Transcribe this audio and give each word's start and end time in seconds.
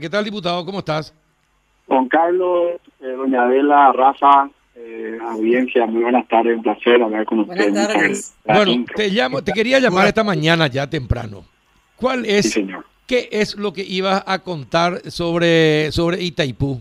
¿Qué 0.00 0.08
tal, 0.08 0.24
diputado? 0.24 0.64
¿Cómo 0.64 0.78
estás? 0.78 1.12
Juan 1.88 2.06
Carlos, 2.08 2.80
eh, 3.00 3.06
doña 3.16 3.42
Adela, 3.42 3.90
Rafa, 3.92 4.48
eh, 4.76 5.18
audiencia, 5.28 5.86
muy 5.86 6.02
buenas 6.02 6.28
tardes, 6.28 6.56
un 6.56 6.62
placer 6.62 7.02
hablar 7.02 7.24
con 7.24 7.40
ustedes. 7.40 7.72
Buenas 7.72 7.88
tardes. 7.92 8.36
Bueno, 8.44 8.84
te 8.94 9.08
llamo, 9.08 9.42
te 9.42 9.52
quería 9.52 9.80
llamar 9.80 10.06
esta 10.06 10.22
mañana 10.22 10.68
ya 10.68 10.88
temprano. 10.88 11.44
¿Cuál 11.96 12.26
es, 12.26 12.44
Sí, 12.44 12.60
señor. 12.60 12.86
qué 13.08 13.28
es 13.32 13.56
lo 13.56 13.72
que 13.72 13.82
ibas 13.82 14.22
a 14.24 14.38
contar 14.38 15.00
sobre, 15.10 15.90
sobre 15.90 16.22
Itaipú? 16.22 16.80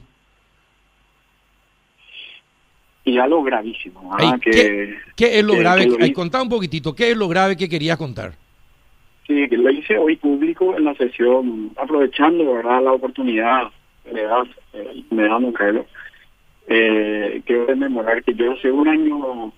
Y 3.04 3.15
ya 3.15 3.25
lo 3.25 3.41
gravísimo. 3.41 4.13
¿ah? 4.13 4.18
Ay, 4.20 4.39
que, 4.41 4.52
¿qué, 4.52 4.95
qué 5.15 5.39
es 5.39 5.43
lo 5.43 5.54
que- 5.54 5.59
grave? 5.59 5.84
que 5.86 5.97
lo 5.97 6.04
Ay, 6.04 6.13
contá 6.13 6.39
un 6.39 6.49
poquitito, 6.49 6.93
¿qué 6.93 7.09
es 7.09 7.18
lo 7.18 7.27
grave 7.27 7.57
que 7.57 7.68
querías 7.68 7.97
contar? 7.97 8.36
Sí, 9.28 9.46
lo 9.48 9.70
hice 9.70 9.98
hoy 9.98 10.16
público 10.16 10.78
en 10.78 10.86
la 10.86 10.96
sesión, 10.96 11.71
aprovechando 11.76 12.62
la 12.64 12.94
oportunidad 12.94 13.70
que 14.05 14.14
me 14.14 14.21
das, 14.21 14.48
eh, 14.71 15.04
me 15.12 15.23
da 15.23 15.38
Carlos. 15.54 15.85
Eh, 16.68 17.41
quiero 17.45 17.66
rememorar 17.66 18.23
que 18.23 18.34
yo 18.34 18.54
hace 18.54 18.71
un 18.71 18.88
año 18.88 19.52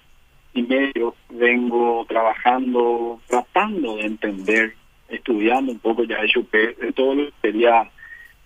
y 0.56 0.64
medio 0.64 1.14
vengo 1.30 2.04
trabajando, 2.10 3.20
tratando 3.28 3.98
de 3.98 4.06
entender, 4.06 4.74
estudiando 5.08 5.72
un 5.72 5.80
poco, 5.80 6.04
ya 6.04 6.18
de 6.22 6.92
todo 6.94 7.14
lo 7.14 7.26
que 7.26 7.34
sería 7.42 7.88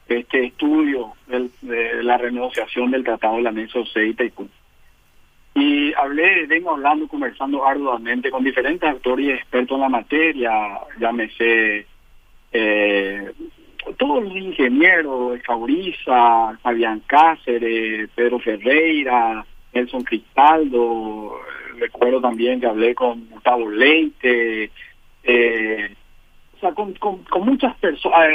este 0.09 0.47
estudio 0.47 1.13
de 1.61 2.03
la 2.03 2.17
renegociación 2.17 2.91
del 2.91 3.05
Tratado 3.05 3.37
del 3.37 3.47
Anexo 3.47 3.85
C 3.85 4.07
y 4.07 4.13
Taipú. 4.13 4.49
Y 5.55 5.93
hablé, 5.93 6.47
vengo 6.47 6.71
hablando, 6.71 7.07
conversando 7.07 7.65
arduamente 7.65 8.31
con 8.31 8.43
diferentes 8.43 8.89
actores 8.89 9.27
y 9.27 9.31
expertos 9.31 9.75
en 9.75 9.81
la 9.81 9.89
materia, 9.89 10.51
llámese 10.99 11.85
eh, 12.51 13.31
todos 13.97 14.23
los 14.23 14.35
ingenieros, 14.35 15.39
Fabriza, 15.45 16.57
Fabián 16.61 17.01
Cáceres, 17.05 18.09
Pedro 18.15 18.39
Ferreira, 18.39 19.45
Nelson 19.73 20.03
Cristaldo, 20.03 21.39
eh, 21.39 21.79
recuerdo 21.79 22.21
también 22.21 22.59
que 22.59 22.67
hablé 22.67 22.95
con 22.95 23.27
Gustavo 23.29 23.69
Leite, 23.69 24.71
eh, 25.23 25.95
o 26.55 26.59
sea, 26.59 26.71
con, 26.73 26.93
con, 26.93 27.23
con 27.23 27.45
muchas 27.45 27.75
personas, 27.77 28.29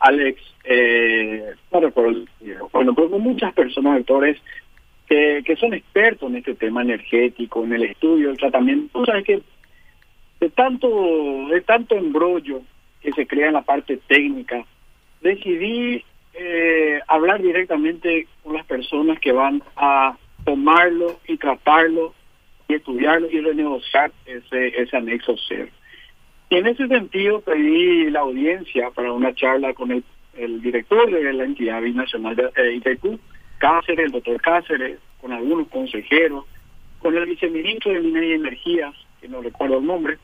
Alex, 0.00 0.40
eh, 0.64 1.54
no 1.72 1.80
recuerdo, 1.80 2.10
el 2.10 2.28
apellido. 2.36 2.68
bueno, 2.72 2.94
con 2.94 3.20
muchas 3.20 3.52
personas, 3.52 4.00
actores, 4.00 4.38
que, 5.10 5.42
que 5.44 5.56
son 5.56 5.74
expertos 5.74 6.30
en 6.30 6.36
este 6.36 6.54
tema 6.54 6.82
energético, 6.82 7.64
en 7.64 7.72
el 7.72 7.82
estudio, 7.82 8.30
el 8.30 8.38
tratamiento. 8.38 9.00
Tú 9.00 9.04
sabes 9.04 9.24
que 9.24 9.42
de 10.38 10.50
tanto, 10.50 10.88
de 11.48 11.60
tanto 11.62 11.96
embrollo 11.96 12.62
que 13.00 13.10
se 13.12 13.26
crea 13.26 13.48
en 13.48 13.54
la 13.54 13.62
parte 13.62 13.98
técnica, 14.06 14.64
decidí 15.20 16.04
eh, 16.34 17.00
hablar 17.08 17.42
directamente 17.42 18.28
con 18.44 18.54
las 18.54 18.64
personas 18.66 19.18
que 19.18 19.32
van 19.32 19.64
a 19.74 20.16
tomarlo 20.44 21.18
y 21.26 21.36
tratarlo 21.38 22.14
y 22.68 22.74
estudiarlo 22.74 23.28
y 23.32 23.40
renegociar 23.40 24.12
ese, 24.26 24.80
ese 24.80 24.96
anexo 24.96 25.34
cero. 25.48 25.66
Y 26.50 26.56
en 26.56 26.68
ese 26.68 26.86
sentido 26.86 27.40
pedí 27.40 28.10
la 28.10 28.20
audiencia 28.20 28.90
para 28.90 29.12
una 29.12 29.34
charla 29.34 29.74
con 29.74 29.90
el, 29.90 30.04
director 30.62 31.10
de 31.10 31.32
la 31.32 31.44
entidad 31.44 31.82
binacional 31.82 32.36
de 32.36 32.44
eh, 32.56 32.74
Itaipú, 32.76 33.18
Cáceres, 33.60 34.06
el 34.06 34.12
doctor 34.12 34.40
Cáceres, 34.40 34.98
con 35.20 35.32
algunos 35.32 35.68
consejeros, 35.68 36.46
con 36.98 37.16
el 37.16 37.26
viceministro 37.26 37.92
de 37.92 38.00
Minería 38.00 38.30
y 38.30 38.40
Energías, 38.40 38.94
que 39.20 39.28
no 39.28 39.42
recuerdo 39.42 39.78
el 39.78 39.86
nombre, 39.86 40.18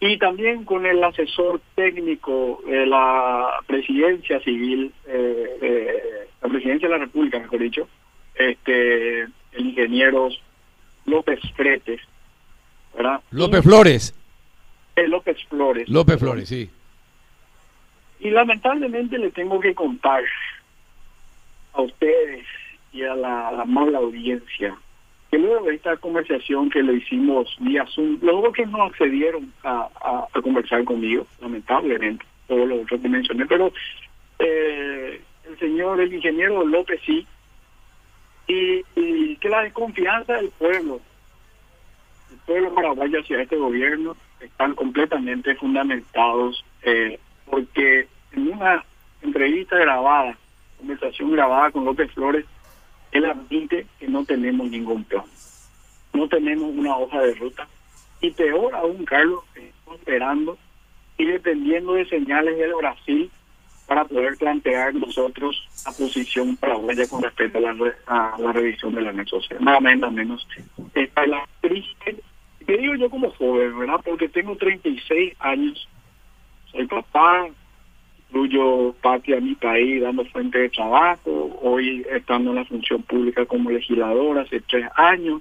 y 0.00 0.18
también 0.18 0.64
con 0.64 0.84
el 0.84 1.02
asesor 1.02 1.60
técnico 1.74 2.60
de 2.66 2.86
la 2.86 3.60
presidencia 3.66 4.40
civil, 4.40 4.92
eh, 5.06 5.58
eh, 5.62 6.28
la 6.42 6.48
presidencia 6.48 6.88
de 6.88 6.94
la 6.94 7.04
República, 7.04 7.38
mejor 7.38 7.60
dicho, 7.60 7.88
este, 8.34 9.22
el 9.22 9.30
ingeniero 9.66 10.28
López 11.06 11.40
Fretes, 11.54 12.00
¿verdad? 12.94 13.20
López 13.30 13.62
Flores. 13.62 14.14
Eh, 14.96 15.06
López 15.06 15.38
Flores. 15.48 15.88
López 15.88 16.18
Flores, 16.18 16.48
sí. 16.48 16.68
Y 18.18 18.30
lamentablemente 18.30 19.18
le 19.18 19.30
tengo 19.30 19.60
que 19.60 19.74
contar 19.74 20.24
a 21.76 21.82
ustedes 21.82 22.46
y 22.92 23.02
a 23.02 23.14
la, 23.14 23.48
a 23.48 23.52
la 23.52 23.62
amable 23.62 23.96
audiencia. 23.96 24.76
Que 25.30 25.38
luego 25.38 25.66
de 25.66 25.74
esta 25.74 25.96
conversación 25.96 26.70
que 26.70 26.82
le 26.82 26.94
hicimos 26.94 27.54
vía 27.60 27.84
Zoom, 27.86 28.18
luego 28.22 28.52
que 28.52 28.64
no 28.66 28.84
accedieron 28.84 29.52
a, 29.64 29.88
conversar 30.42 30.84
conmigo, 30.84 31.26
lamentablemente, 31.40 32.24
todo 32.46 32.64
lo 32.64 32.82
otro 32.82 33.00
que 33.00 33.08
mencioné, 33.08 33.46
pero 33.46 33.72
eh, 34.38 35.20
el 35.48 35.58
señor, 35.58 36.00
el 36.00 36.14
ingeniero 36.14 36.64
López 36.64 37.00
sí, 37.04 37.26
y, 38.46 38.84
y 38.94 39.36
que 39.36 39.48
la 39.48 39.62
desconfianza 39.62 40.34
del 40.34 40.50
pueblo, 40.50 41.00
el 42.30 42.38
pueblo 42.46 42.74
paraguayo 42.74 43.20
hacia 43.20 43.42
este 43.42 43.56
gobierno, 43.56 44.16
están 44.40 44.74
completamente 44.74 45.54
fundamentados, 45.56 46.64
eh, 46.82 47.18
porque 47.46 48.06
en 48.32 48.52
una 48.52 48.84
entrevista 49.22 49.76
grabada, 49.76 50.36
conversación 50.78 51.32
grabada 51.32 51.70
con 51.70 51.84
López 51.84 52.10
Flores, 52.12 52.44
él 53.12 53.24
admite 53.24 53.86
que 53.98 54.08
no 54.08 54.24
tenemos 54.24 54.68
ningún 54.68 55.04
plan, 55.04 55.24
no 56.12 56.28
tenemos 56.28 56.70
una 56.74 56.96
hoja 56.96 57.20
de 57.20 57.34
ruta, 57.34 57.68
y 58.20 58.30
peor 58.30 58.74
aún, 58.74 59.04
Carlos, 59.04 59.44
estamos 59.54 60.00
esperando 60.00 60.58
y 61.18 61.24
dependiendo 61.26 61.94
de 61.94 62.06
señales 62.06 62.58
del 62.58 62.74
Brasil 62.74 63.30
para 63.86 64.04
poder 64.04 64.36
plantear 64.36 64.94
nosotros 64.94 65.56
la 65.84 65.92
posición 65.92 66.56
paraguaya 66.56 67.08
con 67.08 67.22
respecto 67.22 67.58
a 67.58 67.60
la, 67.60 67.94
a 68.06 68.36
la 68.38 68.52
revisión 68.52 68.94
del 68.94 69.06
anexo 69.08 69.40
C. 69.42 69.56
Nada 69.60 69.80
menos, 69.80 70.12
menos. 70.12 70.46
Esta 70.94 71.22
es 71.22 71.28
la 71.28 71.48
triste, 71.60 72.16
digo 72.66 72.94
yo 72.96 73.08
como 73.08 73.30
joven, 73.30 73.78
¿verdad? 73.78 74.00
Porque 74.04 74.28
tengo 74.28 74.56
36 74.56 75.34
años, 75.38 75.88
soy 76.72 76.86
papá, 76.86 77.46
incluyo 78.36 78.94
patria 79.00 79.38
a 79.38 79.40
mi 79.40 79.54
país 79.54 80.02
dando 80.02 80.24
fuente 80.26 80.58
de 80.58 80.68
trabajo, 80.68 81.58
hoy 81.62 82.04
estando 82.10 82.50
en 82.50 82.56
la 82.56 82.64
función 82.64 83.02
pública 83.02 83.46
como 83.46 83.70
legislador 83.70 84.38
hace 84.38 84.60
tres 84.60 84.86
años, 84.94 85.40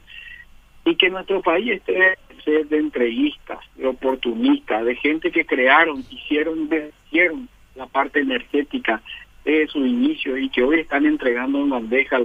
y 0.86 0.96
que 0.96 1.10
nuestro 1.10 1.42
país 1.42 1.72
esté 1.72 2.18
de 2.46 2.78
entreguistas, 2.78 3.60
de 3.76 3.88
oportunistas, 3.88 4.86
de 4.86 4.96
gente 4.96 5.32
que 5.32 5.46
crearon, 5.46 6.04
hicieron, 6.12 6.70
hicieron 7.08 7.50
la 7.76 7.88
parte 7.88 8.20
energética 8.20 9.02
de 9.44 9.68
su 9.68 9.84
inicio 9.84 10.38
y 10.38 10.50
que 10.50 10.64
hoy 10.64 10.82
están 10.82 11.06
entregando 11.06 11.60
en 11.60 11.72
bandeja 11.72 12.20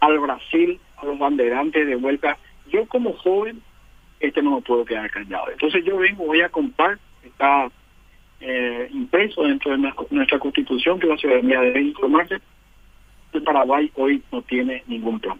al 0.00 0.18
Brasil, 0.18 0.80
a 0.96 1.04
los 1.04 1.18
banderantes 1.18 1.86
de 1.86 1.96
vuelta. 1.96 2.38
Yo 2.72 2.86
como 2.86 3.12
joven, 3.12 3.60
este 4.20 4.42
no 4.42 4.56
me 4.56 4.62
puedo 4.62 4.86
quedar 4.86 5.10
callado. 5.10 5.50
Entonces 5.50 5.84
yo 5.84 5.98
vengo, 5.98 6.24
voy 6.24 6.40
a 6.40 6.48
comprar, 6.48 6.98
está 7.22 7.70
eh, 8.40 8.88
impreso 8.92 9.42
dentro 9.42 9.72
de 9.72 9.78
nuestra, 9.78 10.04
nuestra 10.10 10.38
constitución 10.38 10.98
que 10.98 11.06
la 11.06 11.16
ciudadanía 11.16 11.60
debe 11.60 11.82
informarse. 11.82 12.38
El 13.32 13.42
Paraguay 13.42 13.90
hoy 13.94 14.22
no 14.32 14.42
tiene 14.42 14.82
ningún 14.86 15.20
plan. 15.20 15.38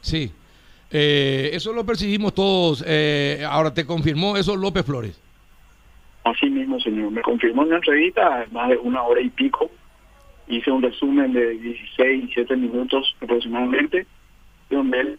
Sí. 0.00 0.32
Eh, 0.90 1.50
eso 1.52 1.72
lo 1.72 1.86
percibimos 1.86 2.34
todos. 2.34 2.84
eh, 2.86 3.44
ahora 3.48 3.72
te 3.72 3.86
confirmó 3.86 4.36
eso 4.36 4.56
López 4.56 4.84
Flores. 4.84 5.20
Así 6.24 6.50
mismo, 6.50 6.80
señor. 6.80 7.10
Me 7.12 7.22
confirmó 7.22 7.62
en 7.62 7.68
una 7.68 7.76
entrevista, 7.76 8.46
más 8.50 8.68
de 8.70 8.76
una 8.76 9.02
hora 9.02 9.20
y 9.20 9.30
pico. 9.30 9.70
Hice 10.48 10.70
un 10.70 10.82
resumen 10.82 11.32
de 11.32 11.50
16, 11.50 12.22
17 12.26 12.56
minutos 12.56 13.16
aproximadamente, 13.20 14.06
donde 14.68 15.00
él 15.00 15.16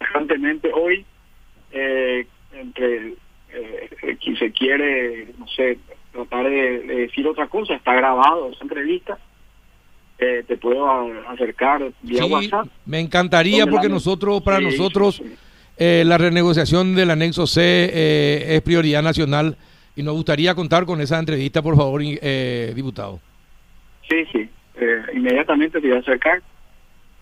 hoy, 0.74 1.04
eh, 1.72 2.26
entre 2.52 3.14
eh, 3.54 4.16
quien 4.22 4.36
se 4.36 4.50
quiere, 4.52 5.28
no 5.38 5.46
sé, 5.48 5.78
tratar 6.12 6.44
de, 6.44 6.80
de 6.80 6.94
decir 6.96 7.26
otra 7.26 7.46
cosa, 7.48 7.74
está 7.74 7.94
grabado 7.94 8.50
esa 8.52 8.62
entrevista. 8.64 9.18
Eh, 10.18 10.44
te 10.46 10.56
puedo 10.56 10.88
acercar 11.28 11.82
vía 12.02 12.22
Sí, 12.22 12.30
WhatsApp. 12.30 12.66
me 12.86 13.00
encantaría 13.00 13.66
porque 13.66 13.88
la- 13.88 13.94
nosotros, 13.94 14.40
para 14.42 14.58
Sí, 14.58 14.64
nosotros, 14.64 15.16
sí, 15.16 15.34
eh, 15.78 16.04
la 16.06 16.16
renegociación 16.18 16.94
del 16.94 17.10
anexo 17.10 17.46
C 17.46 17.60
eh, 17.92 18.54
es 18.56 18.62
prioridad 18.62 19.02
nacional 19.02 19.56
y 19.96 20.02
nos 20.02 20.14
gustaría 20.14 20.54
contar 20.54 20.84
con 20.86 21.00
esa 21.00 21.18
entrevista, 21.18 21.60
por 21.60 21.76
favor, 21.76 22.02
eh, 22.04 22.72
diputado. 22.76 23.20
Sí, 24.08 24.24
sí. 24.32 24.48
Eh, 24.76 25.02
inmediatamente 25.14 25.80
te 25.80 25.88
voy 25.88 25.96
a 25.96 26.00
acercar 26.00 26.40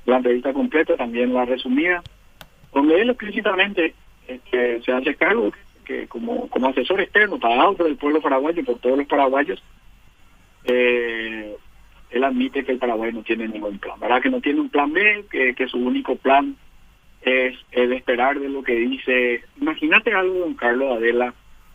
la 0.06 0.16
entrevista 0.18 0.52
completa, 0.52 0.96
también 0.96 1.32
la 1.32 1.44
resumida, 1.46 2.02
donde 2.74 3.00
él 3.00 3.10
explícitamente 3.10 3.94
este, 4.28 4.82
se 4.82 4.92
hace 4.92 5.14
cargo 5.14 5.52
que 5.90 6.06
como, 6.06 6.48
como 6.48 6.68
asesor 6.68 7.00
externo 7.00 7.40
pagado 7.40 7.74
por 7.74 7.88
el 7.88 7.96
pueblo 7.96 8.20
paraguayo, 8.20 8.64
por 8.64 8.78
todos 8.78 8.96
los 8.96 9.08
paraguayos, 9.08 9.60
eh, 10.64 11.56
él 12.10 12.24
admite 12.24 12.64
que 12.64 12.70
el 12.72 12.78
Paraguay 12.78 13.12
no 13.12 13.22
tiene 13.22 13.48
ningún 13.48 13.78
plan, 13.80 13.98
¿verdad? 13.98 14.22
Que 14.22 14.30
no 14.30 14.40
tiene 14.40 14.60
un 14.60 14.68
plan 14.68 14.92
B, 14.92 15.24
que, 15.30 15.54
que 15.54 15.66
su 15.66 15.78
único 15.78 16.14
plan 16.14 16.54
es 17.22 17.58
el 17.72 17.92
esperar 17.92 18.38
de 18.38 18.48
lo 18.48 18.62
que 18.62 18.74
dice. 18.74 19.42
Imagínate 19.60 20.12
algo, 20.14 20.40
don 20.40 20.54
Carlos 20.54 20.96
Adela, 20.96 21.34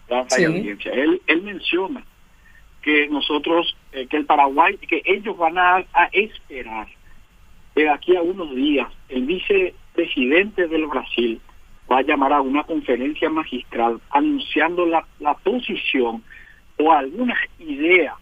Rafa 0.09 0.37
y 0.37 0.39
Sí. 0.39 0.45
audiencia. 0.45 0.91
Él, 0.93 1.21
él 1.27 1.41
menciona 1.41 2.01
que 2.83 3.07
nosotros 3.09 3.75
eh, 3.91 4.07
que 4.07 4.15
el 4.17 4.25
Paraguay, 4.25 4.77
que 4.77 5.01
ellos 5.03 5.37
van 5.37 5.57
a, 5.57 5.77
a 5.93 6.05
esperar 6.13 6.87
de 7.75 7.89
aquí 7.89 8.15
a 8.15 8.21
unos 8.21 8.55
días 8.55 8.87
el 9.09 9.23
vicepresidente 9.25 10.67
del 10.67 10.85
Brasil 10.87 11.41
va 11.91 11.99
a 11.99 12.03
llamar 12.03 12.33
a 12.33 12.41
una 12.41 12.63
conferencia 12.63 13.29
magistral 13.29 13.99
anunciando 14.09 14.85
la, 14.85 15.05
la 15.19 15.33
posición 15.35 16.23
o 16.77 16.91
algunas 16.91 17.37
ideas 17.59 18.15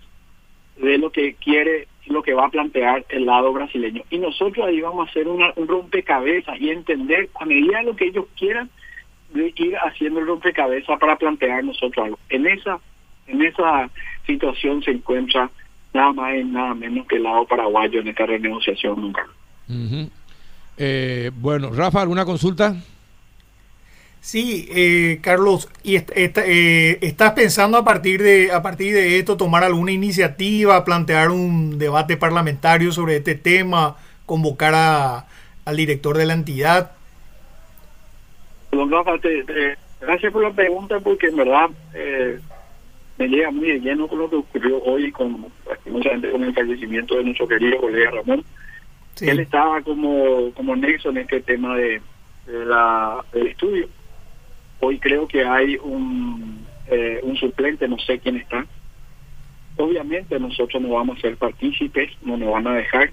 de 0.77 0.97
lo 0.97 1.11
que 1.11 1.35
quiere, 1.35 1.87
lo 2.07 2.23
que 2.23 2.33
va 2.33 2.47
a 2.47 2.49
plantear 2.49 3.05
el 3.09 3.25
lado 3.25 3.53
brasileño. 3.53 4.03
Y 4.09 4.17
nosotros 4.17 4.67
ahí 4.67 4.81
vamos 4.81 5.07
a 5.07 5.09
hacer 5.09 5.27
una, 5.27 5.53
un 5.55 5.67
rompecabezas 5.67 6.59
y 6.59 6.69
entender 6.69 7.29
a 7.39 7.45
medida 7.45 7.79
de 7.79 7.85
lo 7.85 7.95
que 7.95 8.07
ellos 8.07 8.25
quieran 8.37 8.69
de 9.33 9.53
ir 9.55 9.75
haciendo 9.77 10.19
el 10.19 10.27
rompecabezas 10.27 10.99
para 10.99 11.17
plantear 11.17 11.63
nosotros 11.63 12.05
algo. 12.05 12.19
En 12.29 12.45
esa, 12.45 12.79
en 13.27 13.41
esa 13.41 13.89
situación 14.25 14.83
se 14.83 14.91
encuentra 14.91 15.49
nada 15.93 16.13
más 16.13 16.35
y 16.35 16.43
nada 16.43 16.73
menos 16.73 17.07
que 17.07 17.15
el 17.15 17.23
lado 17.23 17.45
paraguayo 17.45 18.01
en 18.01 18.07
esta 18.07 18.25
renegociación 18.25 18.99
nunca. 18.99 19.27
eh, 20.77 21.31
bueno, 21.35 21.69
Rafa, 21.71 22.01
¿alguna 22.01 22.25
consulta? 22.25 22.75
Sí, 24.23 24.69
eh, 24.73 25.19
Carlos, 25.21 25.67
y 25.83 25.97
eh, 25.97 26.97
estás 27.01 27.33
pensando 27.33 27.77
a 27.77 27.83
partir 27.83 28.23
de 28.23 28.53
a 28.53 28.61
partir 28.61 28.93
de 28.93 29.19
esto 29.19 29.35
tomar 29.35 29.65
alguna 29.65 29.91
iniciativa, 29.91 30.85
plantear 30.85 31.29
un 31.29 31.77
debate 31.77 32.15
parlamentario 32.15 32.93
sobre 32.93 33.17
este 33.17 33.35
tema, 33.35 33.97
convocar 34.25 34.75
a, 34.75 35.25
al 35.65 35.75
director 35.75 36.15
de 36.15 36.25
la 36.25 36.35
entidad. 36.35 36.93
gracias 39.99 40.31
por 40.31 40.41
la 40.41 40.51
pregunta, 40.51 41.01
porque 41.01 41.27
en 41.27 41.35
verdad 41.35 41.69
eh, 41.93 42.39
me 43.17 43.27
llega 43.27 43.51
muy 43.51 43.71
de 43.73 43.79
lleno 43.81 44.07
con 44.07 44.19
lo 44.19 44.29
que 44.29 44.37
ocurrió 44.37 44.81
hoy 44.83 45.11
con, 45.11 45.47
con 45.83 46.43
el 46.43 46.53
fallecimiento 46.53 47.15
de 47.15 47.25
nuestro 47.25 47.49
querido 47.49 47.77
colega 47.81 48.11
Ramón. 48.11 48.45
Él 49.19 49.41
estaba 49.41 49.81
como 49.81 50.53
como 50.53 50.77
nexo 50.77 51.09
en 51.09 51.17
este 51.17 51.41
tema 51.41 51.75
de, 51.75 52.01
de 52.47 52.65
la, 52.65 53.21
del 53.33 53.47
estudio 53.47 53.89
Hoy 54.85 54.99
creo 54.99 55.29
que 55.29 55.45
hay 55.45 55.77
un, 55.81 56.65
eh, 56.87 57.21
un 57.23 57.37
suplente, 57.37 57.87
no 57.87 57.97
sé 57.99 58.19
quién 58.19 58.35
está. 58.35 58.65
Obviamente 59.77 60.37
nosotros 60.37 60.81
no 60.81 60.89
vamos 60.89 61.17
a 61.17 61.21
ser 61.21 61.37
partícipes, 61.37 62.11
no 62.21 62.35
nos 62.35 62.51
van 62.51 62.67
a 62.67 62.75
dejar. 62.75 63.11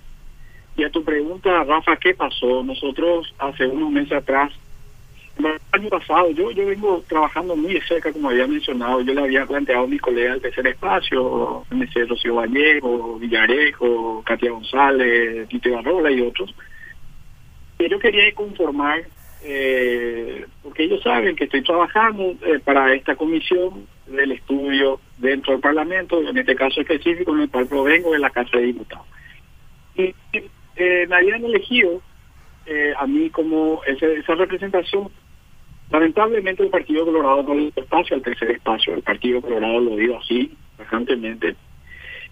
Y 0.77 0.83
a 0.83 0.91
tu 0.91 1.05
pregunta, 1.05 1.63
Rafa, 1.63 1.97
¿qué 1.97 2.13
pasó? 2.13 2.65
Nosotros 2.65 3.33
hace 3.39 3.69
unos 3.69 3.93
meses 3.93 4.15
atrás, 4.15 4.51
el 5.39 5.47
año 5.71 5.89
pasado, 5.91 6.31
yo 6.33 6.51
yo 6.51 6.67
vengo 6.67 7.05
trabajando 7.07 7.55
muy 7.55 7.75
de 7.75 7.83
cerca, 7.83 8.13
como 8.13 8.31
había 8.31 8.49
mencionado, 8.49 9.01
yo 9.03 9.15
le 9.15 9.23
había 9.23 9.47
planteado 9.47 9.85
a 9.85 9.87
mi 9.87 10.01
colega 10.01 10.33
del 10.33 10.43
tercer 10.43 10.67
espacio, 10.67 11.65
MC 11.71 12.05
Rocío 12.09 12.35
Vallejo, 12.35 13.17
Villarejo, 13.21 14.25
Katia 14.27 14.51
González, 14.51 15.49
Tito 15.49 15.71
Barrola 15.71 16.11
y 16.11 16.21
otros. 16.21 16.53
Y 17.79 17.89
yo 17.89 18.01
quería 18.01 18.35
conformar 18.35 19.05
eh, 19.45 20.40
ellos 20.91 21.03
saben 21.05 21.37
que 21.37 21.45
estoy 21.45 21.63
trabajando 21.63 22.35
eh, 22.45 22.59
para 22.65 22.93
esta 22.93 23.15
comisión 23.15 23.87
del 24.09 24.33
estudio 24.33 25.01
dentro 25.19 25.53
del 25.53 25.61
Parlamento, 25.61 26.21
en 26.21 26.37
este 26.37 26.57
caso 26.57 26.81
específico 26.81 27.33
en 27.33 27.43
el 27.43 27.51
cual 27.51 27.69
provengo 27.69 28.13
de 28.13 28.19
la 28.19 28.31
Casa 28.31 28.59
de 28.59 28.65
Diputados. 28.65 29.07
Y 29.95 30.13
eh, 30.33 31.07
me 31.09 31.15
habían 31.15 31.45
elegido 31.45 32.03
eh, 32.67 32.93
a 32.99 33.07
mí 33.07 33.31
como 33.31 33.83
esa 33.85 34.35
representación. 34.35 35.09
Lamentablemente 35.91 36.65
el 36.65 36.71
Partido 36.71 37.05
Colorado 37.05 37.45
no 37.45 37.55
le 37.55 37.61
dio 37.61 37.73
espacio 37.77 38.17
al 38.17 38.23
tercer 38.23 38.51
espacio, 38.51 38.95
el 38.95 39.03
Partido 39.03 39.41
Colorado 39.41 39.81
lo 39.81 39.95
dio 39.95 40.19
así, 40.19 40.53
bastantemente. 40.77 41.55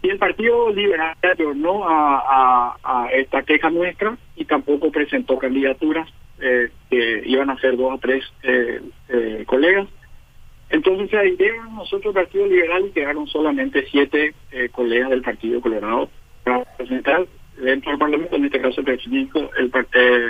Y 0.03 0.11
el 0.11 0.19
Partido 0.19 0.71
Liberal 0.71 1.15
no 1.57 1.85
a 1.87 3.09
esta 3.13 3.43
queja 3.43 3.71
nuestra 3.71 4.17
y 4.37 4.45
tampoco 4.45 4.91
presentó 4.91 5.39
candidaturas 5.39 6.09
eh, 6.41 6.71
que 6.91 7.23
iban 7.27 7.51
a 7.51 7.59
ser 7.59 7.77
dos 7.77 7.95
o 7.95 7.99
tres 7.99 8.25
eh, 8.43 8.81
eh, 9.09 9.45
colegas. 9.47 9.89
Entonces 10.71 11.09
se 11.11 11.17
adhirieron 11.17 11.75
nosotros, 11.75 12.15
Partido 12.15 12.47
Liberal, 12.47 12.87
y 12.87 12.91
quedaron 12.91 13.27
solamente 13.27 13.87
siete 13.91 14.35
eh, 14.53 14.69
colegas 14.71 15.11
del 15.11 15.23
Partido 15.23 15.61
Colorado 15.61 16.11
para 16.45 16.65
presentar 16.77 17.27
dentro 17.57 17.91
del 17.91 17.99
Parlamento, 17.99 18.37
en 18.37 18.45
este 18.45 18.61
caso 18.61 18.81
específico, 18.81 19.51
el, 19.57 19.73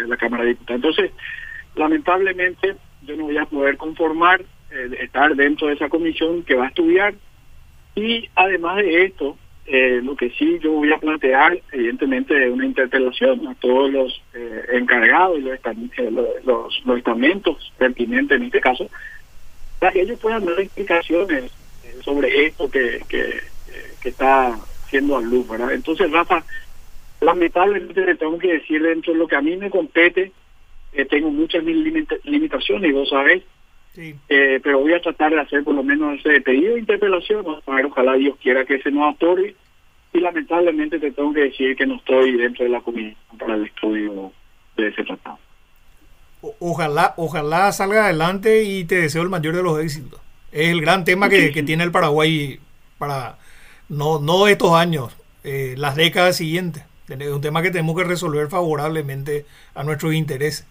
la 0.08 0.16
Cámara 0.16 0.44
de 0.44 0.50
Diputados. 0.50 0.76
Entonces, 0.76 1.10
lamentablemente, 1.75 2.76
yo 3.02 3.16
no 3.16 3.25
voy 3.25 3.37
a 3.37 3.46
poder 3.46 3.76
conformar, 3.76 4.43
estar 5.00 5.34
dentro 5.34 5.66
de 5.66 5.75
esa 5.75 5.88
comisión 5.88 6.43
que 6.44 6.54
va 6.54 6.66
a 6.66 6.69
estudiar. 6.69 7.14
Y 7.94 8.28
además 8.34 8.76
de 8.76 9.04
esto, 9.06 9.37
eh, 9.70 10.00
lo 10.03 10.17
que 10.17 10.31
sí 10.31 10.59
yo 10.61 10.73
voy 10.73 10.91
a 10.91 10.99
plantear, 10.99 11.61
evidentemente, 11.73 12.49
una 12.49 12.65
interpelación 12.65 13.47
a 13.49 13.55
todos 13.56 13.93
los 13.93 14.23
eh, 14.32 14.62
encargados 14.73 15.38
y 15.38 15.43
los, 15.43 15.59
eh, 15.59 16.11
los, 16.43 16.82
los, 16.87 16.99
estamentos 16.99 17.70
pertinentes 17.76 18.38
en 18.38 18.44
este 18.44 18.62
caso, 18.62 18.88
para 19.79 19.93
que 19.93 20.00
ellos 20.00 20.19
puedan 20.20 20.47
dar 20.47 20.59
explicaciones 20.59 21.53
sobre 22.00 22.47
esto 22.47 22.70
que, 22.70 23.03
que, 23.11 23.41
que 24.00 24.09
está 24.09 24.59
siendo 24.88 25.19
a 25.19 25.20
luz. 25.20 25.47
Entonces, 25.71 26.11
Rafa, 26.11 26.43
lamentablemente 27.21 28.06
le 28.06 28.14
tengo 28.14 28.38
que 28.38 28.55
decir 28.55 28.82
dentro 28.82 29.12
de 29.12 29.19
lo 29.19 29.29
que 29.29 29.37
a 29.37 29.43
mí 29.43 29.55
me 29.59 29.69
compete, 29.69 30.32
tengo 31.11 31.31
muchas 31.31 31.62
limitaciones 31.62 32.91
y 32.91 32.94
vos 32.94 33.11
sabés, 33.11 33.43
eh, 34.29 34.61
pero 34.62 34.81
voy 34.81 34.93
a 34.93 35.00
tratar 35.00 35.33
de 35.33 35.41
hacer 35.41 35.65
por 35.65 35.75
lo 35.75 35.83
menos 35.83 36.19
ese 36.19 36.41
pedido 36.41 36.75
de 36.75 36.81
interpelación. 36.81 37.45
A 37.67 37.75
ver, 37.75 37.87
ojalá 37.87 38.15
Dios 38.15 38.37
quiera 38.41 38.65
que 38.65 38.81
se 38.81 38.91
nos 38.91 39.15
otorgue. 39.15 39.55
Y 40.12 40.21
lamentablemente 40.21 40.99
te 40.99 41.11
tengo 41.11 41.35
que 41.35 41.41
decir 41.41 41.77
que 41.77 41.87
no 41.87 41.97
estoy 41.97 42.37
dentro 42.37 42.65
de 42.65 42.71
la 42.71 42.81
comisión 42.81 43.17
para 43.39 43.56
el 43.56 43.67
estudio 43.67 44.33
de 44.77 44.89
ese 44.89 45.05
tratado. 45.05 45.39
ojalá, 46.61 47.15
ojalá 47.17 47.71
salga 47.73 48.05
adelante 48.05 48.62
y 48.62 48.85
te 48.85 49.03
deseo 49.03 49.23
el 49.23 49.29
mayor 49.29 49.55
de 49.55 49.62
los 49.62 49.79
éxitos. 49.81 50.21
Es 50.50 50.69
el 50.69 50.81
gran 50.81 51.05
tema 51.05 51.29
que, 51.29 51.53
que 51.53 51.62
tiene 51.62 51.85
el 51.85 51.93
Paraguay 51.93 52.59
para 52.97 53.37
no, 53.89 54.19
no 54.19 54.47
estos 54.49 54.73
años, 54.73 55.15
eh, 55.45 55.75
las 55.77 55.97
décadas 55.97 56.37
siguientes. 56.37 56.85
Es 57.09 57.29
un 57.29 57.41
tema 57.41 57.62
que 57.62 57.71
tenemos 57.71 57.97
que 57.97 58.05
resolver 58.05 58.49
favorablemente 58.49 59.47
a 59.75 59.83
nuestros 59.83 60.15
intereses 60.15 60.67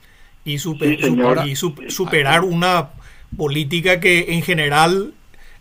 y, 0.45 0.59
super, 0.59 0.97
y 1.45 1.55
superar 1.55 2.43
una 2.43 2.89
política 3.35 3.99
que 3.99 4.33
en 4.33 4.41
general 4.41 5.13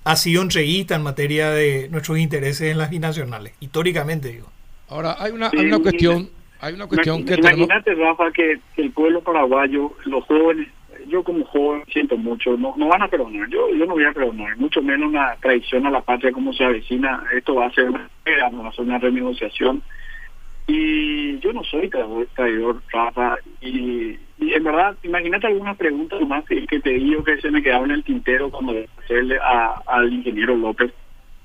ha 0.04 0.16
sido 0.16 0.42
entreguista 0.42 0.94
en 0.94 1.02
materia 1.02 1.50
de 1.50 1.88
nuestros 1.90 2.18
intereses 2.18 2.70
en 2.70 2.78
las 2.78 2.90
binacionales, 2.90 3.54
históricamente 3.60 4.28
digo. 4.28 4.48
Ahora, 4.88 5.16
hay 5.18 5.32
una, 5.32 5.48
hay 5.48 5.66
una 5.66 5.80
cuestión, 5.80 6.28
hay 6.60 6.74
una 6.74 6.86
cuestión 6.86 7.24
que 7.24 7.34
Imagínate, 7.34 7.94
Rafa, 7.94 8.30
que, 8.30 8.60
el 8.76 8.92
pueblo 8.92 9.20
paraguayo, 9.20 9.92
los 10.04 10.24
jóvenes, 10.26 10.68
yo 11.08 11.24
como 11.24 11.44
joven 11.44 11.82
siento 11.92 12.16
mucho, 12.16 12.56
no, 12.56 12.74
no 12.76 12.86
van 12.86 13.02
a 13.02 13.08
perdonar, 13.08 13.48
yo, 13.48 13.68
yo 13.74 13.84
no 13.84 13.94
voy 13.94 14.04
a 14.04 14.12
perdonar, 14.12 14.56
mucho 14.56 14.80
menos 14.80 15.08
una 15.08 15.34
traición 15.40 15.86
a 15.86 15.90
la 15.90 16.02
patria 16.02 16.30
como 16.30 16.52
se 16.52 16.64
avecina, 16.64 17.24
esto 17.36 17.56
va 17.56 17.66
a 17.66 17.72
ser 17.72 17.90
una, 17.90 18.08
va 18.26 18.68
a 18.68 18.72
ser 18.72 18.84
una 18.84 18.98
renegociación 18.98 19.82
y 20.68 21.38
yo 21.40 21.52
no 21.52 21.62
soy 21.64 21.88
traidor, 21.88 22.80
Rafa, 22.92 23.38
y, 23.60 24.18
en 24.38 24.64
verdad, 24.64 24.96
imagínate 25.02 25.46
algunas 25.46 25.76
preguntas 25.76 26.20
más 26.26 26.44
que, 26.44 26.66
te 26.66 26.90
digo 26.90 27.24
que 27.24 27.40
se 27.40 27.50
me 27.50 27.62
quedaron 27.62 27.90
en 27.90 27.96
el 27.96 28.04
tintero 28.04 28.50
cuando 28.50 28.74
hacerle 29.02 29.38
a, 29.38 29.80
al 29.86 30.12
ingeniero 30.12 30.56
López. 30.56 30.92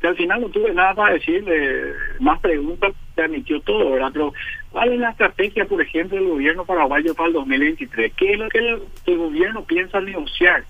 Que 0.02 0.08
al 0.08 0.16
final 0.16 0.42
no 0.42 0.50
tuve 0.50 0.74
nada 0.74 0.96
para 0.96 1.14
decirle, 1.14 1.94
más 2.20 2.40
preguntas, 2.40 2.94
se 3.16 3.22
admitió 3.22 3.62
todo, 3.62 3.92
¿verdad? 3.92 4.10
Pero, 4.12 4.34
¿cuál 4.72 4.94
es 4.94 5.00
la 5.00 5.12
estrategia, 5.12 5.66
por 5.66 5.82
ejemplo, 5.82 6.18
del 6.18 6.28
gobierno 6.28 6.66
paraguayo 6.66 7.14
para 7.14 7.28
el 7.28 7.34
2023? 7.34 8.14
¿Qué 8.16 8.34
es 8.34 8.40
lo 8.40 8.50
que 8.50 8.58
el, 8.58 8.82
el 9.06 9.18
gobierno 9.18 9.64
piensa 9.64 10.02
negociar? 10.02 10.64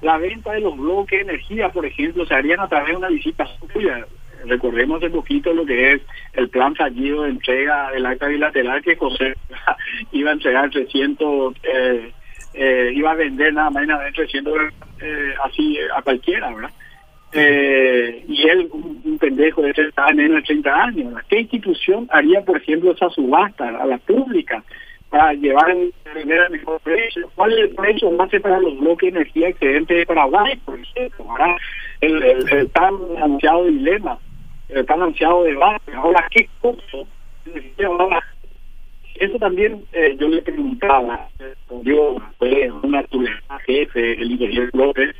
La 0.00 0.16
venta 0.16 0.52
de 0.52 0.60
los 0.60 0.76
bloques 0.76 1.18
de 1.18 1.32
energía, 1.32 1.68
por 1.68 1.84
ejemplo, 1.84 2.24
se 2.26 2.34
harían 2.34 2.60
a 2.60 2.68
través 2.68 2.90
de 2.90 2.96
una 2.96 3.08
visita 3.08 3.46
suya 3.72 4.06
recordemos 4.46 5.02
un 5.02 5.12
poquito 5.12 5.52
lo 5.52 5.64
que 5.66 5.94
es 5.94 6.02
el 6.34 6.48
plan 6.48 6.74
fallido 6.74 7.22
de 7.22 7.30
entrega 7.30 7.90
del 7.92 8.06
acta 8.06 8.28
bilateral 8.28 8.82
que 8.82 8.96
José 8.96 9.34
iba 10.12 10.30
a 10.30 10.34
entregar 10.34 10.70
300, 10.70 11.54
eh, 11.62 12.12
eh, 12.54 12.92
iba 12.94 13.10
a 13.10 13.14
vender 13.14 13.52
nada 13.52 13.70
más 13.70 13.84
y 13.84 13.86
nada 13.86 14.04
de 14.04 14.12
300 14.12 14.54
eh, 15.00 15.34
así 15.44 15.78
a 15.94 16.02
cualquiera, 16.02 16.54
¿verdad? 16.54 16.70
Eh, 17.36 18.24
y 18.28 18.48
él, 18.48 18.68
un, 18.72 19.18
pendejo 19.18 19.62
de 19.62 19.72
30 19.72 20.12
menos 20.14 20.36
de 20.36 20.42
30 20.42 20.84
años. 20.84 21.14
¿Qué 21.28 21.40
institución 21.40 22.06
haría, 22.10 22.42
por 22.42 22.56
ejemplo, 22.56 22.92
esa 22.92 23.10
subasta 23.10 23.68
a 23.68 23.86
la 23.86 23.98
pública 23.98 24.62
para 25.10 25.32
llevar 25.34 25.74
vender 26.14 26.42
el 26.42 26.52
mejor 26.52 26.80
precio? 26.80 27.28
¿Cuál 27.34 27.52
es 27.54 27.58
el 27.58 27.74
precio 27.74 28.10
más 28.12 28.30
para 28.40 28.60
los 28.60 28.78
bloques 28.78 29.12
de 29.12 29.20
energía 29.20 29.48
excedente 29.48 29.94
de 29.94 30.06
Paraguay, 30.06 30.56
por 30.64 30.78
ejemplo? 30.78 31.26
El, 32.00 32.22
el, 32.22 32.52
el 32.52 32.70
tan 32.70 32.94
anunciado 33.20 33.64
dilema 33.64 34.16
el 34.68 34.86
tan 34.86 35.02
ansiado 35.02 35.44
debate. 35.44 35.92
Ahora, 35.94 36.26
¿qué 36.30 36.48
costo? 36.60 37.06
Eso 39.16 39.38
también 39.38 39.84
eh, 39.92 40.16
yo 40.18 40.28
le 40.28 40.42
preguntaba, 40.42 41.28
yo 41.82 42.16
fue 42.38 42.70
una 42.82 43.04
jefe, 43.64 44.20
el 44.20 44.32
ingeniero 44.32 44.68
López, 44.72 45.14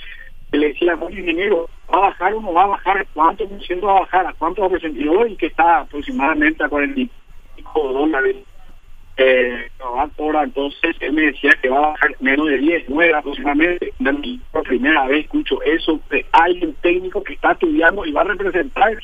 le 0.51 0.69
decía, 0.69 0.97
oye 1.01 1.21
ingeniero, 1.21 1.69
va 1.93 1.99
a 1.99 2.09
bajar 2.11 2.35
o 2.35 2.41
no 2.41 2.53
va 2.53 2.65
a 2.65 2.69
bajar, 2.69 3.07
cuánto 3.15 3.49
por 3.49 3.63
ciento 3.65 3.87
va 3.87 3.99
a 3.99 4.01
bajar, 4.01 4.27
a 4.27 4.33
cuánto 4.33 4.63
va 4.63 4.67
a 4.69 4.71
presentar 4.71 5.09
hoy, 5.09 5.37
que 5.37 5.47
está 5.47 5.81
aproximadamente 5.81 6.65
a 6.65 6.69
45 6.69 7.93
dólares 7.93 8.37
eh, 9.17 9.71
hora, 10.17 10.43
entonces 10.43 10.97
él 11.01 11.13
me 11.13 11.23
decía 11.23 11.53
que 11.63 11.69
va 11.69 11.79
a 11.79 11.91
bajar 11.91 12.17
menos 12.21 12.49
de 12.49 12.59
10, 12.59 12.85
9 12.89 13.15
aproximadamente. 13.15 13.93
Por 14.51 14.63
primera 14.65 15.07
vez 15.07 15.25
escucho 15.25 15.63
eso 15.63 16.01
de 16.11 16.27
alguien 16.33 16.75
técnico 16.83 17.23
que 17.23 17.35
está 17.35 17.53
estudiando 17.53 18.05
y 18.05 18.13
va 18.13 18.23
a 18.23 18.25
representar, 18.25 18.97
que 18.97 19.03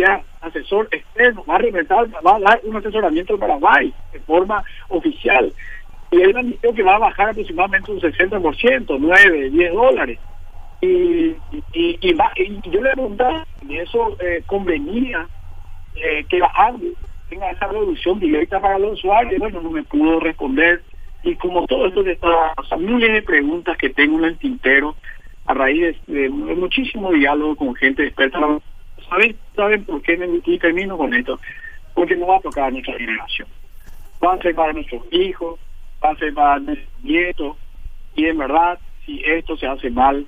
sea 0.00 0.22
asesor 0.40 0.88
externo, 0.90 1.44
va 1.48 1.56
a 1.56 1.58
representar, 1.58 2.08
va 2.26 2.36
a 2.36 2.40
dar 2.40 2.60
un 2.64 2.76
asesoramiento 2.76 3.34
al 3.34 3.40
Paraguay 3.40 3.92
de 4.12 4.20
forma 4.20 4.64
oficial. 4.88 5.52
Y 6.10 6.20
él 6.22 6.58
dijo 6.60 6.74
que 6.74 6.82
va 6.82 6.96
a 6.96 6.98
bajar 6.98 7.30
aproximadamente 7.30 7.92
un 7.92 8.00
60%, 8.00 8.96
9, 8.98 9.50
10 9.50 9.72
dólares. 9.72 10.18
Y, 10.80 11.36
y, 11.72 11.98
y, 12.02 12.16
yo 12.70 12.80
le 12.82 12.90
preguntaba, 12.92 13.46
y 13.68 13.76
eso 13.76 14.16
eh, 14.20 14.42
convenía 14.46 15.26
eh, 15.94 16.24
que 16.28 16.40
bajando 16.40 16.86
tenga 17.28 17.50
esa 17.50 17.68
reducción 17.68 18.18
directa 18.18 18.60
para 18.60 18.78
los 18.78 18.94
usuarios. 18.94 19.38
Bueno, 19.38 19.60
no 19.62 19.70
me 19.70 19.82
pudo 19.84 20.18
responder. 20.20 20.82
Y 21.22 21.36
como 21.36 21.66
todo 21.66 21.86
esto 21.86 22.02
de 22.02 22.12
está, 22.12 22.28
o 22.28 22.76
miles 22.78 23.12
de 23.12 23.22
preguntas 23.22 23.76
que 23.76 23.90
tengo 23.90 24.18
en 24.18 24.24
el 24.24 24.38
tintero 24.38 24.96
a 25.46 25.54
raíz 25.54 25.96
de, 26.06 26.28
muchísimo 26.30 27.12
diálogo 27.12 27.56
con 27.56 27.74
gente 27.74 28.04
experta. 28.04 28.38
¿Saben, 29.10 29.36
¿Saben 29.56 29.84
por 29.84 30.00
qué 30.02 30.16
termino 30.60 30.96
con 30.96 31.12
esto? 31.12 31.38
Porque 31.94 32.16
no 32.16 32.28
va 32.28 32.36
a 32.36 32.40
tocar 32.40 32.64
a 32.64 32.70
nuestra 32.70 32.96
generación. 32.96 33.48
Va 34.24 34.34
a 34.34 34.38
ser 34.38 34.54
para 34.54 34.72
nuestros 34.72 35.02
hijos, 35.10 35.58
va 36.02 36.10
a 36.10 36.16
ser 36.16 36.32
para 36.32 36.60
nuestros 36.60 36.88
nietos. 37.02 37.56
Y 38.14 38.26
en 38.26 38.38
verdad, 38.38 38.78
si 39.04 39.20
esto 39.24 39.56
se 39.56 39.66
hace 39.66 39.90
mal, 39.90 40.24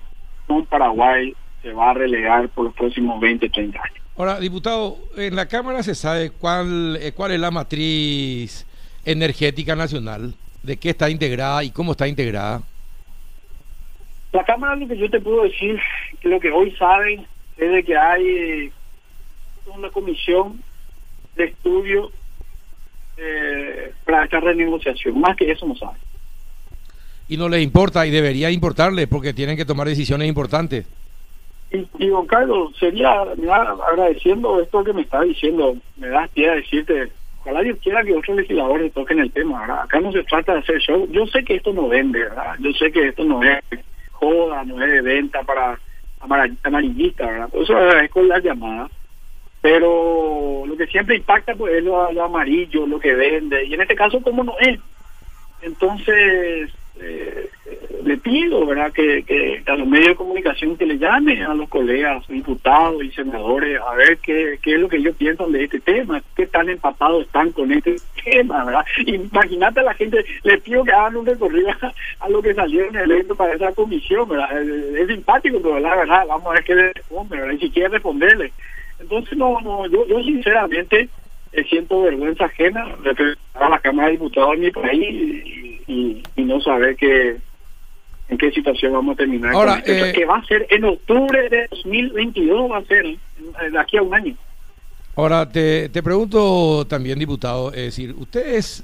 un 0.49 0.67
Paraguay 0.67 1.33
se 1.63 1.73
va 1.73 1.91
a 1.91 1.95
relegar 1.95 2.49
por 2.49 2.65
los 2.65 2.75
próximos 2.75 3.21
20, 3.21 3.49
30 3.49 3.79
años. 3.81 3.97
Ahora, 4.17 4.41
diputado, 4.41 4.97
en 5.17 5.37
la 5.37 5.47
Cámara 5.47 5.83
se 5.85 5.95
sabe 5.95 6.31
cuál, 6.31 6.99
eh, 7.01 7.13
cuál 7.13 7.31
es 7.31 7.41
la 7.41 7.53
matriz 7.53 8.67
energética 9.05 9.77
nacional, 9.77 10.35
de 10.63 10.77
qué 10.77 10.91
está 10.91 11.09
integrada 11.09 11.63
y 11.63 11.71
cómo 11.71 11.93
está 11.93 12.09
integrada. 12.09 12.63
La 14.33 14.45
Cámara, 14.45 14.75
lo 14.75 14.89
que 14.89 14.97
yo 14.97 15.09
te 15.09 15.21
puedo 15.21 15.45
decir, 15.45 15.79
lo 16.23 16.41
que 16.41 16.51
hoy 16.51 16.73
saben 16.73 17.27
es 17.63 17.73
de 17.73 17.85
que 17.85 17.97
hay 17.97 18.27
eh, 18.27 18.73
una 19.75 19.91
comisión 19.91 20.61
de 21.37 21.45
estudio 21.45 22.11
eh, 23.17 23.93
para 24.05 24.25
esta 24.25 24.41
renegociación. 24.41 25.21
Más 25.21 25.37
que 25.37 25.51
eso 25.51 25.67
no 25.67 25.77
saben. 25.77 26.01
Y 27.29 27.37
no 27.37 27.49
les 27.49 27.63
importa 27.63 28.07
y 28.07 28.11
debería 28.11 28.51
importarles 28.51 29.07
porque 29.07 29.33
tienen 29.33 29.57
que 29.57 29.65
tomar 29.65 29.87
decisiones 29.87 30.29
importantes. 30.29 30.87
Y, 31.99 32.09
don 32.09 32.27
Carlos, 32.27 32.75
sería, 32.79 33.23
agradeciendo 33.23 34.61
esto 34.61 34.85
que 34.85 34.93
me 34.93 35.03
está 35.03 35.23
diciendo, 35.23 35.75
me 35.97 36.09
das 36.09 36.29
pie 36.31 36.51
a 36.51 36.57
decirte, 36.57 37.11
ojalá 37.41 37.63
Dios 37.63 37.79
quiera 37.83 38.05
que 38.05 38.15
otros 38.15 38.37
legisladores 38.37 38.93
toquen 38.93 39.21
el 39.21 39.33
tema, 39.33 39.83
Acá 39.83 39.99
no 40.01 40.13
se 40.13 40.23
trata 40.25 40.53
de 40.53 40.59
hacer 40.59 40.79
show. 40.81 41.09
Yo 41.11 41.27
sé 41.29 41.43
que 41.45 41.55
esto 41.55 41.73
no 41.73 41.89
vende, 41.89 42.19
¿verdad? 42.19 42.57
Yo 42.59 42.73
sé 42.73 42.93
que 42.93 43.09
esto 43.09 43.25
no 43.25 43.43
es 43.43 43.59
joda, 44.11 44.65
no 44.65 44.83
es 44.83 44.93
de 44.93 45.01
venta 45.01 45.43
para 45.45 45.79
amarillista, 46.63 47.27
¿verdad? 47.27 47.49
Por 47.49 47.63
eso 47.63 47.77
agradezco 47.77 48.23
las 48.23 48.43
llamadas. 48.43 48.91
Pero 49.61 50.65
lo 50.67 50.77
que 50.77 50.89
siempre 50.89 51.17
impacta 51.17 51.55
pues 51.55 51.75
es 51.75 51.85
lo, 51.85 52.11
lo 52.13 52.25
amarillo, 52.25 52.87
lo 52.87 52.99
que 52.99 53.15
vende. 53.15 53.65
Y 53.65 53.75
en 53.75 53.83
este 53.83 53.95
caso, 53.95 54.21
como 54.21 54.43
no 54.43 54.55
es? 54.59 54.81
Entonces, 55.63 56.71
eh, 57.01 57.49
le 58.05 58.17
pido 58.17 58.67
verdad 58.67 58.93
que, 58.93 59.63
a 59.67 59.77
los 59.77 59.87
medios 59.87 60.09
de 60.09 60.15
comunicación 60.17 60.77
que 60.77 60.87
le 60.87 60.99
llamen 60.99 61.43
a 61.43 61.55
los 61.55 61.69
colegas 61.69 62.27
diputados 62.29 63.03
y 63.03 63.11
senadores 63.11 63.81
a 63.81 63.95
ver 63.95 64.19
qué, 64.19 64.59
es 64.63 64.81
lo 64.81 64.89
que 64.89 64.97
ellos 64.97 65.17
piensan 65.17 65.53
de 65.53 65.65
este 65.65 65.81
tema, 65.81 66.23
qué 66.37 66.47
tan 66.47 66.69
empapados 66.69 67.25
están 67.25 67.53
con 67.53 67.71
este 67.73 67.97
tema, 68.25 68.65
¿verdad? 68.65 68.85
Imagínate 69.07 69.81
a 69.81 69.85
la 69.85 69.95
gente, 69.95 70.25
les 70.43 70.61
pido 70.63 70.85
que 70.85 70.93
hagan 70.93 71.17
un 71.17 71.27
recorrido 71.27 71.71
a, 72.21 72.29
lo 72.29 72.43
que 72.43 72.55
salió 72.55 72.85
en 72.87 72.97
el 72.97 73.11
evento 73.11 73.35
para 73.35 73.55
esa 73.55 73.73
comisión, 73.73 74.29
¿verdad? 74.29 74.63
Es, 74.63 75.09
simpático, 75.09 75.61
pero 75.63 75.79
la 75.79 75.97
verdad, 75.97 76.27
vamos 76.27 76.47
a 76.47 76.55
ver 76.55 76.65
qué 76.65 76.75
le 76.75 76.93
responde, 76.93 77.37
¿verdad? 77.37 77.55
Y 77.55 77.59
si 77.59 77.71
quiere 77.71 77.89
responderle. 77.91 78.53
Entonces, 79.01 79.37
no, 79.37 79.61
no, 79.61 79.87
yo, 79.87 80.23
sinceramente 80.23 81.09
eh, 81.53 81.65
siento 81.65 82.03
vergüenza 82.03 82.45
ajena 82.47 82.97
de 83.03 83.37
a 83.55 83.69
la 83.69 83.79
Cámara 83.81 84.09
de 84.09 84.13
Diputados 84.13 84.55
en 84.55 84.61
mi 84.61 84.71
país 84.71 85.83
y, 85.87 86.23
y 86.37 86.43
no 86.45 86.61
saber 86.61 86.97
que 86.97 87.37
en 88.29 88.39
qué 88.39 88.51
situación 88.51 88.93
vamos 88.93 89.15
a 89.15 89.17
terminar. 89.17 89.55
Ahora, 89.55 89.83
eh, 89.85 90.13
que 90.15 90.25
va 90.25 90.39
a 90.39 90.45
ser 90.45 90.67
en 90.71 90.85
octubre 90.85 91.49
de 91.49 91.69
2022, 91.71 92.71
va 92.71 92.79
a 92.79 92.85
ser 92.85 93.07
eh, 93.07 93.19
de 93.71 93.79
aquí 93.79 93.97
a 93.97 94.03
un 94.03 94.15
año. 94.15 94.37
Ahora, 95.15 95.49
te, 95.49 95.89
te 95.91 96.03
pregunto 96.03 96.87
también, 96.89 97.19
diputado, 97.19 97.71
es 97.71 97.85
decir, 97.85 98.15
ustedes, 98.17 98.83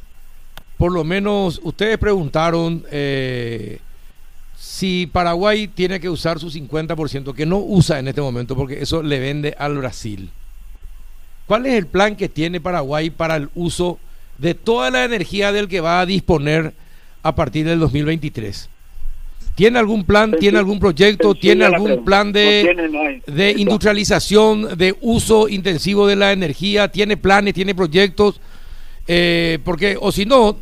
por 0.77 0.93
lo 0.93 1.03
menos, 1.03 1.61
ustedes 1.63 1.97
preguntaron 1.97 2.85
eh, 2.91 3.79
si 4.55 5.07
Paraguay 5.07 5.69
tiene 5.69 6.01
que 6.01 6.11
usar 6.11 6.39
su 6.39 6.51
50%, 6.51 7.33
que 7.33 7.47
no 7.47 7.59
usa 7.59 7.99
en 7.99 8.09
este 8.09 8.21
momento, 8.21 8.55
porque 8.55 8.83
eso 8.83 9.03
le 9.03 9.19
vende 9.19 9.55
al 9.59 9.79
Brasil. 9.79 10.29
¿Cuál 11.47 11.65
es 11.65 11.75
el 11.75 11.87
plan 11.87 12.15
que 12.15 12.29
tiene 12.29 12.61
Paraguay 12.61 13.09
para 13.09 13.37
el 13.37 13.49
uso 13.55 13.99
de 14.37 14.55
toda 14.55 14.91
la 14.91 15.05
energía 15.05 15.51
del 15.51 15.69
que 15.69 15.81
va 15.81 16.01
a 16.01 16.07
disponer 16.07 16.75
a 17.23 17.35
partir 17.35 17.65
del 17.65 17.79
2023? 17.81 18.69
¿Tiene 19.59 19.81
algún 19.81 20.05
plan, 20.05 20.37
tiene 20.39 20.57
algún 20.59 20.79
proyecto, 20.79 21.35
tiene 21.35 21.65
algún 21.65 22.05
plan 22.05 22.31
de, 22.31 23.21
de 23.27 23.51
industrialización, 23.59 24.79
de 24.79 24.95
uso 25.01 25.49
intensivo 25.49 26.07
de 26.07 26.15
la 26.15 26.31
energía? 26.31 26.93
¿Tiene 26.93 27.17
planes, 27.17 27.55
tiene 27.55 27.75
proyectos? 27.75 28.41
Eh, 29.09 29.59
porque, 29.65 29.97
o 30.01 30.13
si 30.13 30.27
no, 30.27 30.57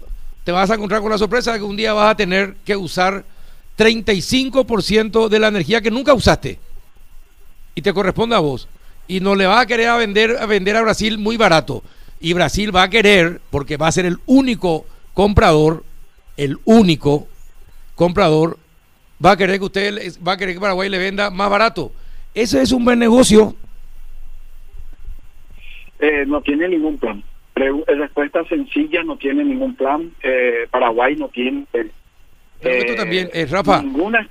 te 0.45 0.51
vas 0.51 0.71
a 0.71 0.77
encontrar 0.77 1.03
con 1.03 1.11
la 1.11 1.19
sorpresa 1.19 1.53
de 1.53 1.59
que 1.59 1.65
un 1.67 1.77
día 1.77 1.93
vas 1.93 2.13
a 2.13 2.17
tener 2.17 2.57
que 2.65 2.75
usar 2.75 3.27
35% 3.77 5.29
de 5.29 5.39
la 5.41 5.49
energía 5.49 5.83
que 5.83 5.91
nunca 5.91 6.15
usaste 6.15 6.59
y 7.75 7.83
te 7.83 7.93
corresponde 7.93 8.35
a 8.35 8.39
vos. 8.39 8.67
Y 9.07 9.21
no 9.21 9.35
le 9.35 9.45
vas 9.45 9.61
a 9.61 9.67
querer 9.67 9.89
a 9.89 9.99
vender, 9.99 10.39
a 10.41 10.47
vender 10.47 10.75
a 10.75 10.81
Brasil 10.81 11.19
muy 11.19 11.37
barato. 11.37 11.83
Y 12.19 12.33
Brasil 12.33 12.75
va 12.75 12.85
a 12.85 12.89
querer, 12.89 13.43
porque 13.51 13.77
va 13.77 13.89
a 13.89 13.93
ser 13.93 14.07
el 14.07 14.17
único 14.25 14.87
comprador, 15.13 15.85
el 16.39 16.57
único 16.65 17.29
comprador 17.95 18.59
va 19.25 19.33
a 19.33 19.37
querer 19.37 19.59
que 19.59 19.65
usted 19.65 20.13
va 20.27 20.33
a 20.33 20.37
querer 20.37 20.55
que 20.55 20.61
Paraguay 20.61 20.89
le 20.89 20.99
venda 20.99 21.31
más 21.31 21.51
barato. 21.51 21.93
Ese 22.35 22.61
es 22.61 22.73
un 22.73 22.85
buen 22.85 22.99
negocio. 22.99 23.55
Eh, 25.99 26.25
no 26.27 26.43
tiene 26.43 26.69
ningún 26.69 26.99
plan. 26.99 27.23
respuesta 27.55 28.45
sencilla, 28.45 29.03
no 29.03 29.17
tiene 29.17 29.45
ningún 29.45 29.75
plan. 29.75 30.11
Eh, 30.23 30.67
Paraguay 30.71 31.17
no 31.17 31.29
tiene 31.29 31.65
eh, 32.61 32.95
también, 32.97 33.31
eh, 33.33 33.47
Rafa. 33.47 33.83
Ninguna, 33.83 34.27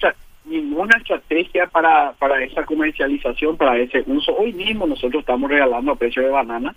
ninguna 0.45 0.97
estrategia 0.97 1.67
para, 1.67 2.13
para 2.13 2.43
esa 2.43 2.63
comercialización, 2.63 3.57
para 3.57 3.77
ese 3.77 4.03
uso. 4.05 4.35
Hoy 4.35 4.53
mismo 4.53 4.87
nosotros 4.87 5.21
estamos 5.21 5.49
regalando 5.49 5.91
a 5.91 5.95
precio 5.95 6.21
de 6.21 6.29
banana. 6.29 6.75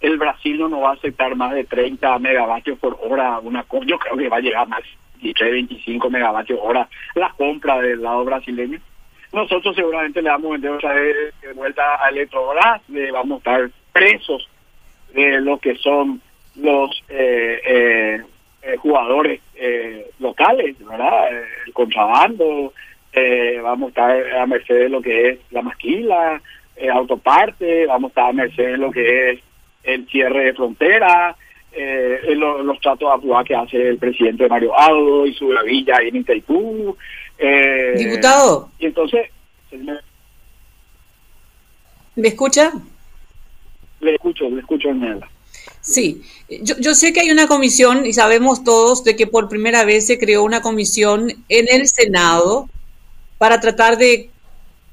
El 0.00 0.16
Brasil 0.16 0.58
no 0.58 0.68
nos 0.68 0.82
va 0.82 0.90
a 0.90 0.94
aceptar 0.94 1.36
más 1.36 1.54
de 1.54 1.64
30 1.64 2.18
megavatios 2.18 2.78
por 2.78 2.98
hora. 3.02 3.38
Una, 3.40 3.66
yo 3.84 3.98
creo 3.98 4.16
que 4.16 4.28
va 4.28 4.38
a 4.38 4.40
llegar 4.40 4.66
más 4.66 4.82
23, 5.22 5.52
25 5.52 6.10
megavatios 6.10 6.58
hora 6.62 6.88
la 7.14 7.32
compra 7.36 7.80
del 7.80 8.02
lado 8.02 8.24
brasileño. 8.24 8.78
Nosotros 9.32 9.76
seguramente 9.76 10.22
le 10.22 10.30
vamos 10.30 10.48
a 10.48 10.52
vender 10.52 10.70
otra 10.72 10.94
vez 10.94 11.34
de 11.40 11.52
vuelta 11.52 12.04
a 12.04 12.08
Electrobras, 12.08 12.82
le 12.88 13.10
vamos 13.12 13.36
a 13.36 13.38
estar 13.38 13.70
presos 13.92 14.48
de 15.14 15.40
lo 15.40 15.58
que 15.58 15.76
son 15.76 16.20
los 16.56 16.90
eh, 17.08 17.60
eh, 17.64 18.22
eh 18.62 18.76
jugadores 18.78 19.40
eh, 19.54 20.10
locales, 20.18 20.76
¿verdad? 20.84 21.28
El 21.66 21.72
contrabando, 21.72 22.72
vamos 23.62 23.86
a 23.96 24.18
estar 24.18 24.38
a 24.40 24.46
merced 24.46 24.74
de 24.74 24.88
lo 24.88 25.00
que 25.00 25.30
es 25.30 25.38
la 25.50 25.62
maquila, 25.62 26.40
autoparte, 26.92 27.86
vamos 27.86 28.08
a 28.08 28.10
estar 28.10 28.30
a 28.30 28.32
merced 28.32 28.64
de 28.64 28.78
lo 28.78 28.90
que 28.90 29.30
es 29.30 29.40
el 29.82 30.06
cierre 30.08 30.46
de 30.46 30.54
frontera, 30.54 31.36
eh, 31.72 32.34
los, 32.34 32.80
tratos 32.80 33.08
a 33.34 33.44
que 33.44 33.54
hace 33.54 33.88
el 33.88 33.98
presidente 33.98 34.48
Mario 34.48 34.76
Aldo 34.76 35.26
y 35.26 35.34
su 35.34 35.48
gravilla 35.48 35.96
ahí 35.98 36.08
en 36.08 36.16
Itaipú. 36.16 36.96
Eh, 37.38 37.94
Diputado. 37.96 38.70
Y 38.78 38.86
entonces... 38.86 39.30
¿Me 42.16 42.28
escucha? 42.28 42.72
Le 44.00 44.14
escucho, 44.14 44.50
le 44.50 44.60
escucho 44.60 44.88
en 44.88 45.20
Sí, 45.80 46.22
yo, 46.62 46.74
yo 46.78 46.94
sé 46.94 47.12
que 47.12 47.20
hay 47.20 47.30
una 47.30 47.46
comisión 47.46 48.04
y 48.04 48.12
sabemos 48.12 48.64
todos 48.64 49.04
de 49.04 49.16
que 49.16 49.26
por 49.26 49.48
primera 49.48 49.84
vez 49.84 50.06
se 50.06 50.18
creó 50.18 50.42
una 50.42 50.60
comisión 50.60 51.30
en 51.48 51.66
el 51.70 51.86
Senado 51.86 52.68
para 53.38 53.60
tratar 53.60 53.96
de 53.96 54.30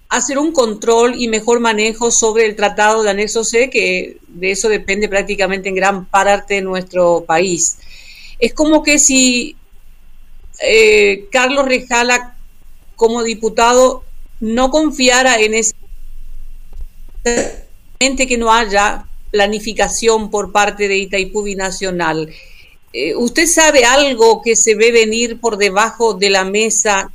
hacer 0.10 0.38
un 0.38 0.52
control 0.54 1.16
y 1.18 1.28
mejor 1.28 1.60
manejo 1.60 2.12
sobre 2.12 2.46
el 2.46 2.56
tratado 2.56 3.04
de 3.04 3.10
anexo 3.10 3.44
C, 3.44 3.70
que 3.70 4.18
de 4.28 4.52
eso 4.52 4.70
depende 4.70 5.10
prácticamente 5.10 5.70
en 5.70 5.76
gran 5.76 6.06
parte 6.06 6.56
de 6.56 6.62
nuestro 6.62 7.26
país. 7.26 7.78
Es 8.40 8.54
como 8.54 8.84
que 8.84 9.00
si 9.00 9.56
eh, 10.62 11.28
Carlos 11.32 11.66
Rejala 11.66 12.36
como 12.96 13.24
diputado 13.24 14.04
no 14.40 14.70
confiara 14.70 15.40
en 15.40 15.54
ese 15.54 15.74
que 18.00 18.38
no 18.38 18.52
haya 18.52 19.06
planificación 19.32 20.30
por 20.30 20.52
parte 20.52 20.88
de 20.88 20.98
Itaipú 20.98 21.44
Binacional. 21.44 22.30
Eh, 22.94 23.16
¿Usted 23.16 23.48
sabe 23.48 23.84
algo 23.86 24.42
que 24.42 24.56
se 24.56 24.76
ve 24.76 24.92
venir 24.92 25.40
por 25.40 25.58
debajo 25.58 26.14
de 26.14 26.30
la 26.30 26.46
mesa, 26.46 27.12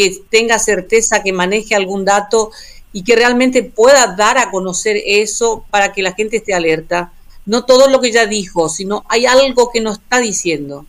que 0.00 0.16
tenga 0.30 0.58
certeza 0.58 1.22
que 1.22 1.32
maneje 1.32 1.74
algún 1.74 2.04
dato 2.06 2.50
y 2.92 3.04
que 3.04 3.16
realmente 3.16 3.62
pueda 3.62 4.14
dar 4.16 4.38
a 4.38 4.50
conocer 4.50 4.96
eso 5.04 5.64
para 5.70 5.92
que 5.92 6.02
la 6.02 6.12
gente 6.12 6.38
esté 6.38 6.54
alerta? 6.54 7.12
No 7.44 7.64
todo 7.64 7.90
lo 7.90 8.00
que 8.00 8.12
ya 8.12 8.26
dijo, 8.26 8.68
sino 8.68 9.04
hay 9.08 9.26
algo 9.26 9.70
que 9.72 9.80
nos 9.80 9.98
está 9.98 10.20
diciendo. 10.20 10.86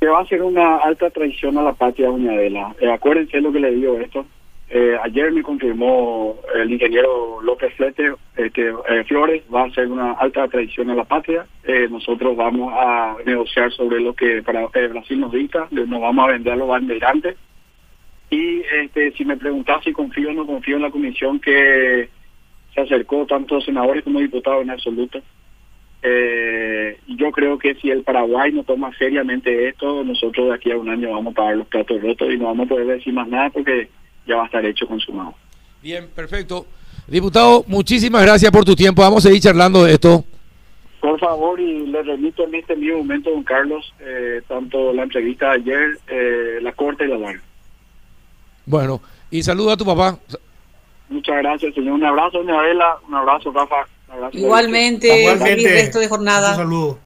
Que 0.00 0.08
va 0.08 0.20
a 0.20 0.26
ser 0.26 0.42
una 0.42 0.78
alta 0.78 1.10
traición 1.10 1.58
a 1.58 1.62
la 1.62 1.72
patria, 1.72 2.08
doña 2.08 2.32
Adela. 2.32 2.74
Eh, 2.80 2.90
acuérdense 2.90 3.40
lo 3.40 3.52
que 3.52 3.60
le 3.60 3.70
digo 3.72 3.98
esto. 3.98 4.24
Eh, 4.70 4.98
ayer 5.02 5.32
me 5.32 5.42
confirmó 5.42 6.36
el 6.54 6.70
ingeniero 6.70 7.40
López 7.40 7.72
Flete 7.74 8.12
eh, 8.36 8.50
eh, 8.54 9.04
Flores 9.04 9.42
va 9.52 9.64
a 9.64 9.70
ser 9.70 9.86
una 9.86 10.12
alta 10.12 10.46
traición 10.46 10.90
a 10.90 10.94
la 10.94 11.04
patria. 11.04 11.46
nosotros 11.90 12.36
vamos 12.36 12.72
a 12.76 13.16
negociar 13.24 13.72
sobre 13.72 14.00
lo 14.00 14.12
que 14.12 14.42
para 14.42 14.66
Brasil 14.66 15.20
nos 15.20 15.32
dicta, 15.32 15.68
nos 15.70 16.00
vamos 16.00 16.24
a 16.24 16.32
vender 16.32 16.52
a 16.52 16.56
los 16.56 16.68
bandeirantes. 16.68 17.36
Y 18.30 18.62
este, 18.82 19.12
si 19.12 19.24
me 19.24 19.36
preguntas 19.36 19.82
si 19.84 19.92
confío 19.92 20.30
o 20.30 20.32
no 20.32 20.46
confío 20.46 20.76
en 20.76 20.82
la 20.82 20.90
comisión 20.90 21.40
que 21.40 22.08
se 22.74 22.80
acercó 22.80 23.26
tanto 23.26 23.60
senadores 23.60 24.04
como 24.04 24.20
diputados 24.20 24.62
en 24.62 24.70
absoluto, 24.70 25.22
yo 27.06 27.32
creo 27.32 27.58
que 27.58 27.74
si 27.74 27.90
el 27.90 28.02
Paraguay 28.02 28.52
no 28.52 28.62
toma 28.62 28.96
seriamente 28.96 29.68
esto, 29.68 30.04
nosotros 30.04 30.48
de 30.48 30.54
aquí 30.54 30.70
a 30.70 30.76
un 30.76 30.88
año 30.88 31.10
vamos 31.10 31.32
a 31.32 31.36
pagar 31.36 31.56
los 31.56 31.66
platos 31.66 32.00
rotos 32.00 32.32
y 32.32 32.36
no 32.36 32.46
vamos 32.46 32.66
a 32.66 32.68
poder 32.68 32.86
decir 32.86 33.12
más 33.12 33.28
nada 33.28 33.50
porque 33.50 33.88
ya 34.26 34.36
va 34.36 34.42
a 34.42 34.46
estar 34.46 34.64
hecho 34.64 34.86
consumado. 34.86 35.34
Bien, 35.82 36.08
perfecto. 36.14 36.66
Diputado, 37.06 37.64
muchísimas 37.66 38.22
gracias 38.22 38.52
por 38.52 38.64
tu 38.64 38.74
tiempo. 38.74 39.02
Vamos 39.02 39.24
a 39.24 39.28
seguir 39.28 39.42
charlando 39.42 39.84
de 39.84 39.94
esto. 39.94 40.24
Por 41.00 41.18
favor, 41.18 41.58
y 41.60 41.86
le 41.86 42.02
remito 42.02 42.44
en 42.44 42.56
este 42.56 42.76
mismo 42.76 42.98
momento, 42.98 43.30
don 43.30 43.44
Carlos, 43.44 43.94
eh, 44.00 44.42
tanto 44.46 44.92
la 44.92 45.04
entrevista 45.04 45.50
de 45.50 45.54
ayer, 45.54 45.98
eh, 46.08 46.58
la 46.60 46.72
corte 46.72 47.04
y 47.04 47.08
la 47.08 47.18
larga. 47.18 47.42
Bueno, 48.68 49.00
y 49.30 49.42
saludo 49.42 49.72
a 49.72 49.76
tu 49.76 49.84
papá. 49.84 50.18
Muchas 51.08 51.36
gracias, 51.38 51.74
señor. 51.74 51.94
Un 51.94 52.04
abrazo, 52.04 52.38
doña 52.38 52.60
Adela. 52.60 52.98
Un 53.08 53.14
abrazo, 53.14 53.50
Rafa. 53.50 53.86
Igualmente, 54.32 55.20
Igualmente. 55.20 55.70
resto 55.72 55.98
de 55.98 56.08
jornada. 56.08 56.50
Un 56.50 56.56
saludo. 56.56 56.96